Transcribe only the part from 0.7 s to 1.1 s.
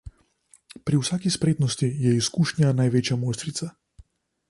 Pri